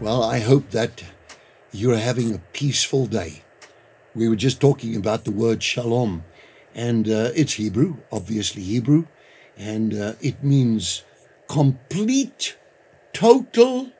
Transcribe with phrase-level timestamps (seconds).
[0.00, 1.04] Well, I hope that
[1.70, 3.42] you're having a peaceful day.
[4.12, 6.24] We were just talking about the word shalom,
[6.74, 9.06] and uh, it's Hebrew, obviously Hebrew,
[9.56, 11.04] and uh, it means
[11.48, 12.56] complete,
[13.12, 13.92] total,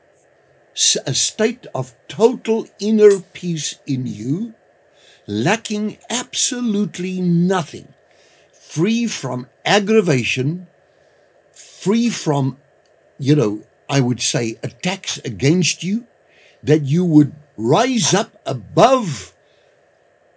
[1.05, 4.53] a state of total inner peace in you,
[5.27, 7.93] lacking absolutely nothing,
[8.51, 10.67] free from aggravation,
[11.53, 12.57] free from,
[13.17, 16.07] you know, I would say, attacks against you,
[16.63, 19.33] that you would rise up above.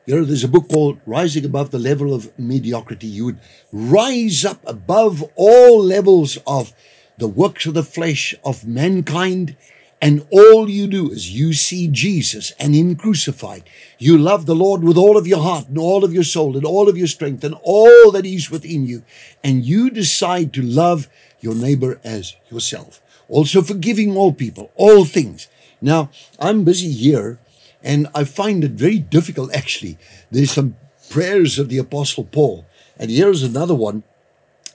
[0.06, 3.06] You know, there's a book called Rising Above the Level of Mediocrity.
[3.06, 3.40] You would
[3.72, 6.72] rise up above all levels of
[7.18, 9.56] the works of the flesh of mankind.
[10.00, 13.68] And all you do is you see Jesus and Him crucified.
[13.98, 16.64] You love the Lord with all of your heart and all of your soul and
[16.64, 19.02] all of your strength and all that is within you.
[19.42, 21.08] And you decide to love
[21.40, 25.48] your neighbor as yourself also forgiving all people, all things.
[25.80, 27.38] Now, I'm busy here
[27.82, 29.98] and I find it very difficult actually.
[30.30, 30.76] There's some
[31.10, 32.66] prayers of the Apostle Paul,
[32.98, 34.02] and here's another one.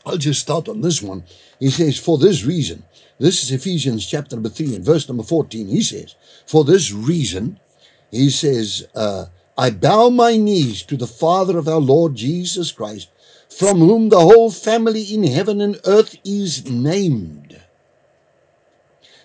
[0.06, 1.24] I'll just start on this one.
[1.60, 2.84] He says, For this reason,
[3.20, 5.68] this is Ephesians chapter number 3 and verse number 14.
[5.68, 6.16] He says,
[6.46, 7.60] For this reason,
[8.12, 13.10] he says, uh, I bow my knees to the Father of our Lord Jesus Christ,
[13.50, 17.62] from whom the whole family in heaven and earth is named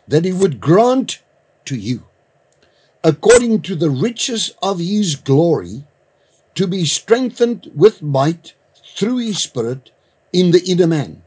[0.06, 1.22] that he would grant
[1.66, 2.04] to you,
[3.04, 5.84] according to the riches of his glory,
[6.54, 8.54] to be strengthened with might
[8.96, 9.90] through his Spirit
[10.32, 11.22] in the inner man,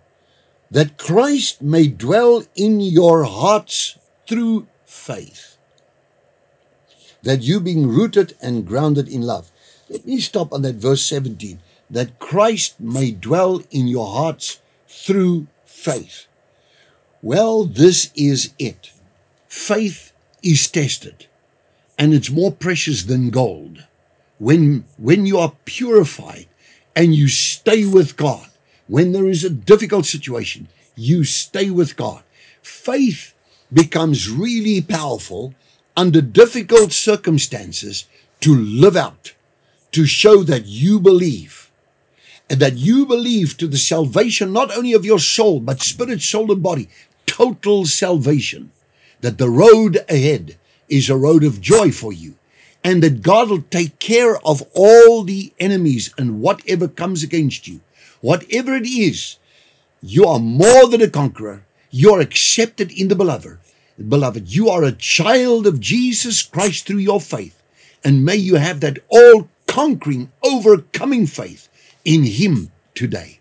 [0.69, 5.57] that Christ may dwell in your hearts through faith,
[7.23, 9.51] that you being rooted and grounded in love.
[9.89, 15.47] Let me stop on that verse 17, that Christ may dwell in your hearts through
[15.65, 16.27] faith.
[17.21, 18.91] Well, this is it.
[19.47, 21.27] Faith is tested,
[21.99, 23.85] and it's more precious than gold.
[24.39, 26.47] When, when you are purified
[26.95, 28.50] and you stay with God,
[28.91, 32.23] when there is a difficult situation, you stay with God.
[32.61, 33.33] Faith
[33.71, 35.53] becomes really powerful
[35.95, 38.03] under difficult circumstances
[38.41, 39.33] to live out,
[39.93, 41.71] to show that you believe
[42.49, 46.51] and that you believe to the salvation not only of your soul, but spirit, soul,
[46.51, 46.89] and body
[47.25, 48.73] total salvation,
[49.21, 50.57] that the road ahead
[50.89, 52.35] is a road of joy for you,
[52.83, 57.79] and that God will take care of all the enemies and whatever comes against you.
[58.21, 59.37] Whatever it is,
[60.01, 61.63] you are more than a conqueror.
[61.89, 63.57] You are accepted in the beloved.
[63.97, 67.61] Beloved, you are a child of Jesus Christ through your faith.
[68.03, 71.67] And may you have that all conquering, overcoming faith
[72.03, 73.39] in Him today.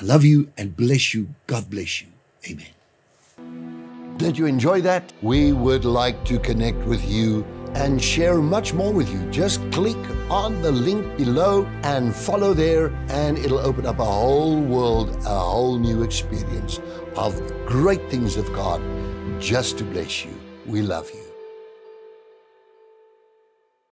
[0.00, 1.28] I love you and bless you.
[1.46, 2.08] God bless you.
[2.48, 4.16] Amen.
[4.16, 5.12] Did you enjoy that?
[5.22, 7.44] We would like to connect with you
[7.74, 9.18] and share much more with you.
[9.30, 9.96] Just click
[10.32, 15.38] on the link below and follow there, and it'll open up a whole world, a
[15.38, 16.80] whole new experience
[17.16, 18.80] of great things of God
[19.38, 20.32] just to bless you.
[20.64, 21.31] We love you.